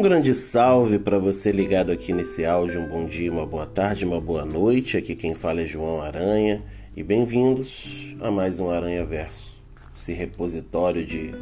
[0.00, 2.80] Um grande salve para você ligado aqui nesse áudio.
[2.80, 4.96] Um bom dia, uma boa tarde, uma boa noite.
[4.96, 6.62] Aqui quem fala é João Aranha
[6.96, 9.62] e bem-vindos a mais um Aranha Verso,
[9.94, 11.34] esse repositório de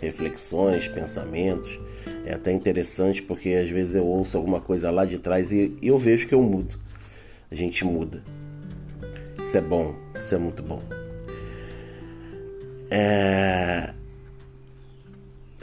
[0.00, 1.78] reflexões, pensamentos.
[2.24, 5.98] É até interessante porque às vezes eu ouço alguma coisa lá de trás e eu
[5.98, 6.80] vejo que eu mudo.
[7.50, 8.24] A gente muda.
[9.38, 10.82] Isso é bom, isso é muito bom.
[12.90, 13.92] É...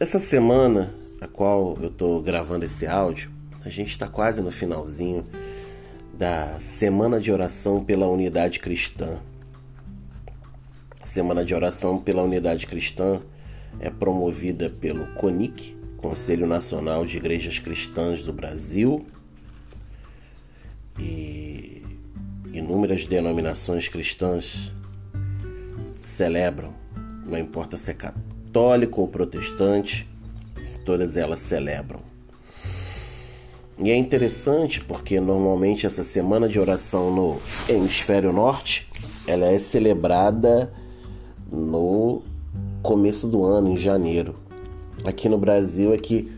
[0.00, 3.30] Essa semana a qual eu estou gravando esse áudio,
[3.64, 5.24] a gente está quase no finalzinho
[6.12, 9.18] da Semana de Oração pela Unidade Cristã.
[11.02, 13.22] Semana de Oração pela Unidade Cristã
[13.80, 19.06] é promovida pelo CONIC, Conselho Nacional de Igrejas Cristãs do Brasil,
[20.98, 21.82] e
[22.52, 24.72] inúmeras denominações cristãs
[26.02, 26.74] celebram,
[27.26, 30.06] não importa se é católico ou protestante,
[30.84, 32.00] todas elas celebram.
[33.78, 38.88] E é interessante porque normalmente essa semana de oração no hemisfério norte,
[39.26, 40.72] ela é celebrada
[41.50, 42.22] no
[42.82, 44.36] começo do ano, em janeiro.
[45.04, 46.30] Aqui no Brasil é que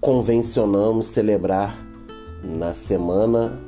[0.00, 1.82] convencionamos celebrar
[2.42, 3.58] na semana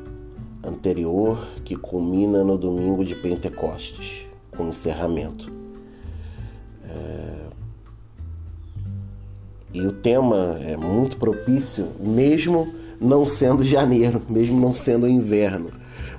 [0.63, 5.66] anterior, que culmina no domingo de Pentecostes, com encerramento.
[9.77, 15.71] E o tema é muito propício, mesmo não sendo janeiro, mesmo não sendo inverno,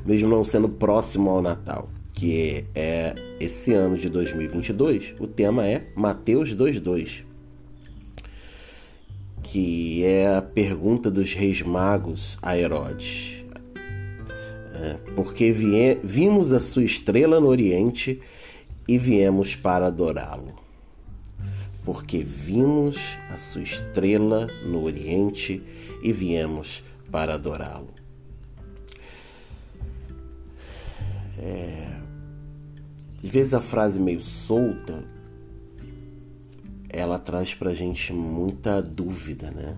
[0.06, 5.16] mesmo não sendo próximo ao Natal, que é esse ano de 2022.
[5.20, 7.24] O tema é Mateus 2:2,
[9.42, 13.44] que é a pergunta dos reis magos a Herodes.
[14.76, 15.52] É, porque
[16.04, 18.22] vimos a sua estrela no Oriente
[18.88, 20.67] e viemos para adorá-lo
[21.88, 22.98] porque vimos
[23.30, 25.64] a sua estrela no Oriente
[26.04, 27.94] e viemos para adorá-lo.
[31.40, 32.02] É...
[33.24, 35.06] Às vezes a frase meio solta,
[36.90, 39.78] ela traz pra gente muita dúvida, né?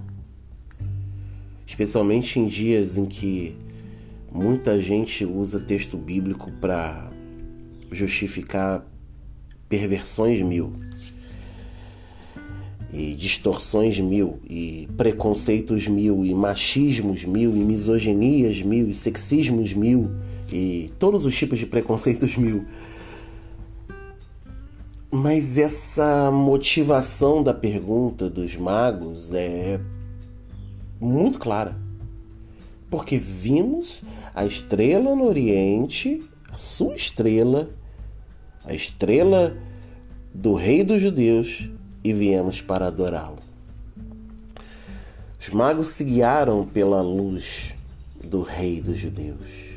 [1.68, 3.56] Especialmente em dias em que
[4.32, 7.12] muita gente usa texto bíblico para
[7.92, 8.84] justificar
[9.70, 10.74] perversões mil
[12.92, 20.10] e distorções mil, e preconceitos mil, e machismos mil, e misoginias mil, e sexismos mil,
[20.52, 22.66] e todos os tipos de preconceitos mil.
[25.12, 29.80] Mas essa motivação da pergunta dos magos é
[31.00, 31.78] muito clara.
[32.90, 37.70] Porque vimos a estrela no Oriente, a sua estrela,
[38.66, 39.56] a estrela
[40.34, 41.70] do Rei dos Judeus,
[42.04, 43.40] e viemos para adorá-lo.
[45.40, 47.74] Os magos se guiaram pela luz
[48.24, 49.70] do Rei dos Judeus.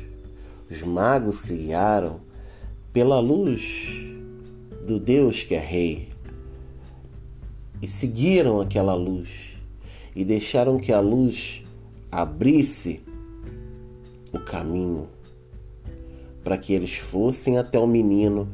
[0.69, 2.19] Os magos se guiaram
[2.91, 3.87] pela luz
[4.85, 6.09] do Deus que é Rei
[7.81, 9.57] e seguiram aquela luz
[10.15, 11.63] e deixaram que a luz
[12.11, 13.01] abrisse
[14.31, 15.07] o caminho
[16.43, 18.47] para que eles fossem até o menino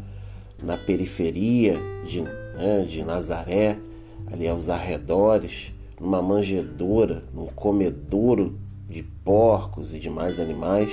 [0.64, 2.22] na periferia de
[2.60, 3.78] né, de Nazaré,
[4.28, 8.60] ali aos arredores, numa manjedoura, num comedouro
[8.90, 10.92] de porcos e demais animais,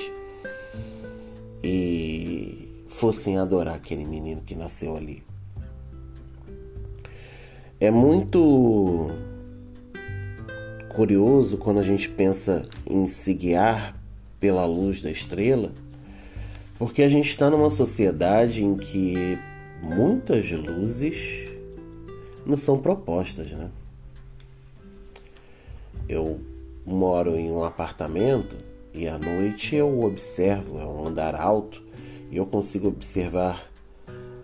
[1.62, 5.24] e fossem adorar aquele menino que nasceu ali.
[7.80, 9.10] É muito
[10.94, 14.00] curioso quando a gente pensa em se guiar
[14.38, 15.72] pela luz da estrela,
[16.78, 19.38] porque a gente está numa sociedade em que
[19.82, 21.45] muitas luzes
[22.46, 23.70] não são propostas, né?
[26.08, 26.40] Eu
[26.86, 28.56] moro em um apartamento
[28.94, 31.82] e à noite eu observo, é um andar alto,
[32.30, 33.68] e eu consigo observar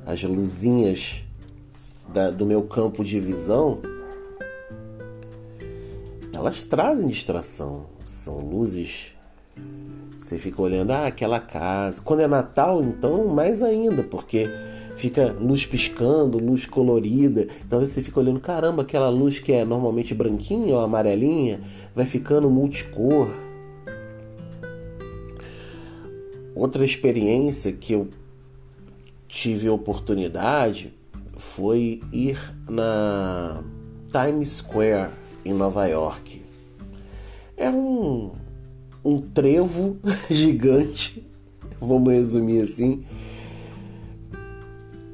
[0.05, 1.23] as luzinhas
[2.09, 3.81] da, do meu campo de visão.
[6.35, 9.15] Elas trazem distração, são luzes.
[10.19, 12.00] Você fica olhando, ah, aquela casa.
[12.03, 14.49] Quando é Natal, então, mais ainda, porque
[14.97, 17.49] fica luz piscando, luz colorida.
[17.67, 21.61] Então você fica olhando, caramba, aquela luz que é normalmente branquinha ou amarelinha,
[21.94, 23.29] vai ficando multicor.
[26.55, 28.09] Outra experiência que eu
[29.27, 30.93] tive oportunidade
[31.37, 32.38] foi ir
[32.69, 33.65] na
[34.12, 35.11] Times Square
[35.45, 36.43] em Nova York.
[37.56, 38.33] É um,
[39.05, 39.97] um trevo
[40.31, 41.27] gigante,
[41.81, 43.05] vamos resumir assim,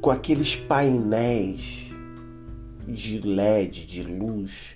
[0.08, 1.86] com aqueles painéis
[2.86, 4.74] de LED, de luz,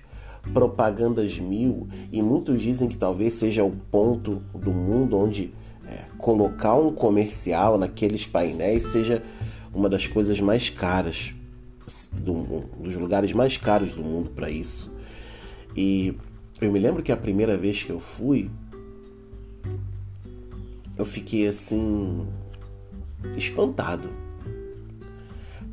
[0.53, 5.55] propagandas mil, e muitos dizem que talvez seja o ponto do mundo onde
[5.89, 9.23] é, colocar um comercial naqueles painéis seja
[9.73, 11.33] uma das coisas mais caras,
[12.13, 14.93] do, dos lugares mais caros do mundo para isso.
[15.75, 16.15] E
[16.61, 18.51] eu me lembro que a primeira vez que eu fui,
[20.99, 22.29] eu fiquei assim
[23.35, 24.22] espantado.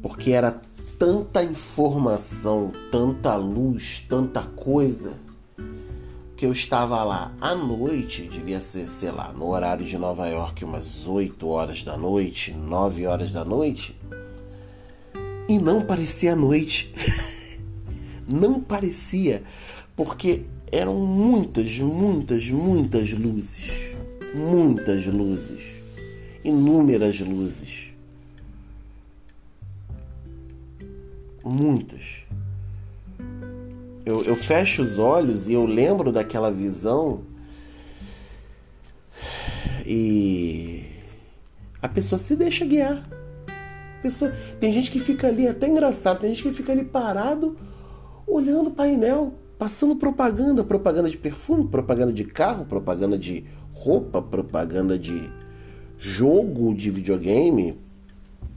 [0.02, 0.62] Porque era
[0.98, 5.14] tanta informação, tanta luz, tanta coisa,
[6.36, 10.64] que eu estava lá à noite, devia ser, sei lá, no horário de Nova York,
[10.64, 13.94] umas 8 horas da noite, 9 horas da noite,
[15.50, 16.94] e não parecia noite.
[18.26, 19.44] não parecia,
[19.96, 23.96] porque eram muitas, muitas, muitas luzes.
[24.36, 25.82] Muitas luzes.
[26.44, 27.92] Inúmeras luzes.
[31.44, 32.24] Muitas.
[34.06, 37.22] Eu, eu fecho os olhos e eu lembro daquela visão
[39.86, 40.86] e
[41.82, 43.04] a pessoa se deixa guiar.
[44.02, 47.56] Pessoa, tem gente que fica ali, até engraçado, tem gente que fica ali parado
[48.26, 54.98] olhando o painel, passando propaganda, propaganda de perfume, propaganda de carro, propaganda de roupa, propaganda
[54.98, 55.30] de
[55.98, 57.78] jogo de videogame,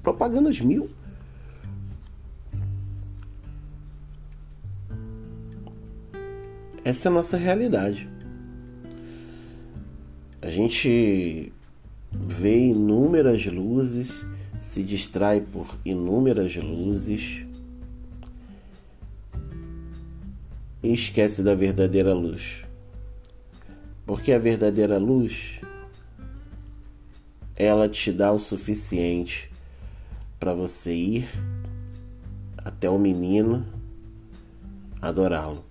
[0.02, 0.88] propagandas mil.
[6.84, 8.08] Essa é a nossa realidade.
[10.40, 11.52] A gente
[12.10, 14.26] vê inúmeras luzes,
[14.58, 17.46] se distrai por inúmeras luzes
[20.82, 22.64] e esquece da verdadeira luz.
[24.04, 25.60] Porque a verdadeira luz
[27.54, 29.48] ela te dá o suficiente
[30.40, 31.28] para você ir
[32.58, 33.64] até o menino
[35.00, 35.64] adorá-lo.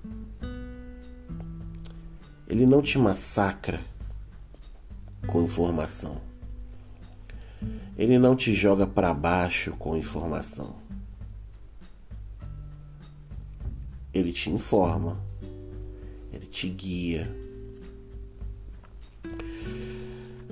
[2.52, 3.80] Ele não te massacra
[5.26, 6.20] com informação.
[7.98, 10.76] Ele não te joga para baixo com informação.
[14.14, 15.18] Ele te informa,
[16.34, 17.34] ele te guia.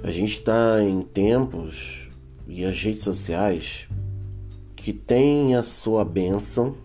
[0.01, 2.07] A gente está em tempos
[2.47, 3.89] e as redes sociais
[4.73, 6.77] que tem a sua bênção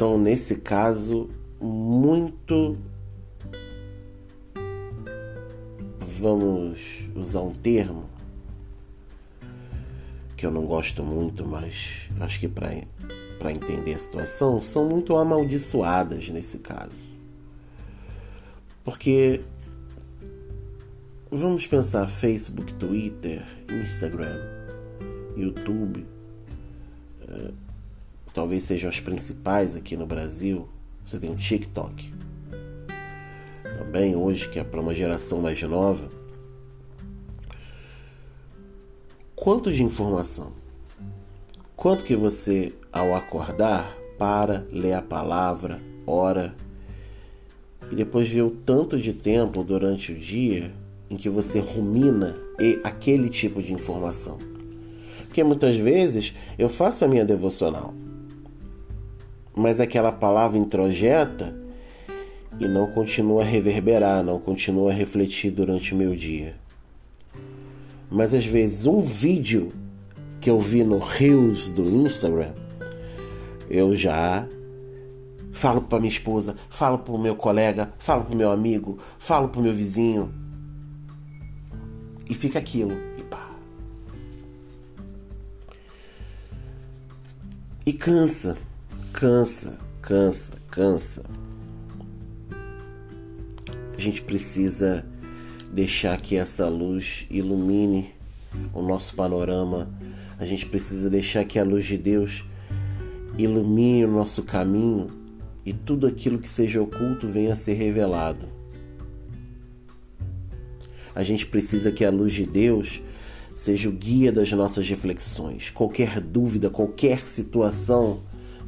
[0.00, 1.28] são nesse caso
[1.60, 2.78] muito
[6.00, 8.08] vamos usar um termo
[10.38, 16.30] que eu não gosto muito, mas acho que para entender a situação, são muito amaldiçoadas
[16.30, 17.14] nesse caso.
[18.82, 19.42] Porque
[21.30, 24.40] vamos pensar Facebook, Twitter, Instagram,
[25.36, 26.06] YouTube,
[28.32, 30.68] talvez sejam as principais aqui no Brasil.
[31.04, 32.12] Você tem o TikTok.
[33.78, 36.08] Também hoje, que é para uma geração mais nova,
[39.34, 40.52] quanto de informação?
[41.74, 46.54] Quanto que você, ao acordar, para, lê a palavra, ora
[47.90, 50.70] e depois vê o tanto de tempo durante o dia
[51.08, 52.36] em que você rumina
[52.84, 54.36] aquele tipo de informação?
[55.24, 57.94] Porque muitas vezes eu faço a minha devocional,
[59.60, 61.54] mas aquela palavra introjeta
[62.58, 66.56] e não continua a reverberar, não continua a refletir durante o meu dia
[68.10, 69.72] mas às vezes um vídeo
[70.40, 72.52] que eu vi no Reels do Instagram,
[73.68, 74.48] eu já
[75.52, 79.48] falo para minha esposa, falo para o meu colega, falo para o meu amigo, falo
[79.48, 80.32] para o meu vizinho.
[82.28, 82.92] E fica aquilo.
[83.18, 83.50] E pá.
[87.84, 88.56] E cansa,
[89.12, 91.24] cansa, cansa, cansa.
[93.96, 95.04] A gente precisa
[95.72, 98.14] deixar que essa luz ilumine
[98.72, 99.90] o nosso panorama.
[100.38, 102.44] A gente precisa deixar que a luz de Deus
[103.36, 105.10] ilumine o nosso caminho
[105.66, 108.48] e tudo aquilo que seja oculto venha a ser revelado.
[111.14, 113.02] A gente precisa que a luz de Deus
[113.54, 115.70] seja o guia das nossas reflexões.
[115.70, 118.20] Qualquer dúvida, qualquer situação,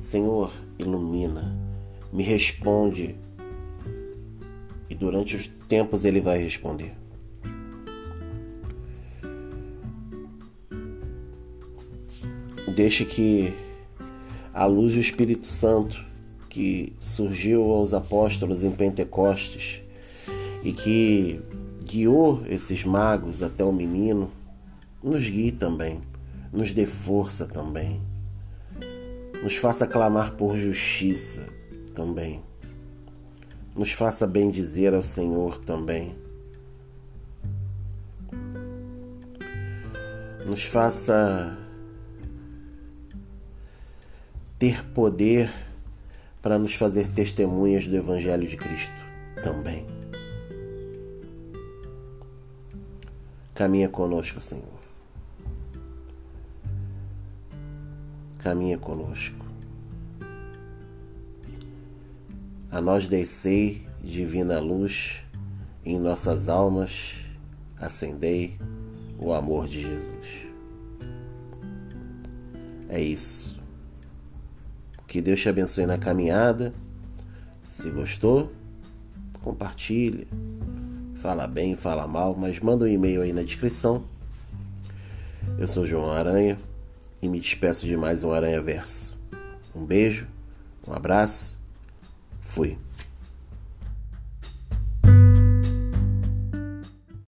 [0.02, 1.56] Senhor, ilumina,
[2.12, 3.14] me responde
[4.90, 6.92] e durante os tempos ele vai responder.
[12.74, 13.54] Deixe que
[14.52, 16.04] a luz do Espírito Santo
[16.50, 19.82] que surgiu aos apóstolos em Pentecostes
[20.64, 21.40] e que
[21.84, 24.32] guiou esses magos até o menino,
[25.00, 26.00] nos guie também,
[26.52, 28.11] nos dê força também.
[29.42, 31.48] Nos faça clamar por justiça
[31.94, 32.44] também.
[33.74, 36.16] Nos faça bem dizer ao Senhor também.
[40.46, 41.58] Nos faça
[44.60, 45.52] ter poder
[46.40, 49.04] para nos fazer testemunhas do Evangelho de Cristo
[49.42, 49.84] também.
[53.54, 54.71] Caminha conosco, Senhor.
[58.42, 59.46] Caminha conosco.
[62.72, 65.22] A nós descei, divina luz,
[65.84, 67.22] em nossas almas
[67.78, 68.58] acendei
[69.16, 70.26] o amor de Jesus.
[72.88, 73.56] É isso.
[75.06, 76.74] Que Deus te abençoe na caminhada.
[77.68, 78.52] Se gostou,
[79.40, 80.26] compartilhe.
[81.16, 84.02] Fala bem, fala mal, mas manda um e-mail aí na descrição.
[85.56, 86.58] Eu sou João Aranha
[87.22, 89.16] e me despeço de mais um Aranha Verso.
[89.74, 90.26] Um beijo,
[90.86, 91.56] um abraço,
[92.40, 92.76] fui.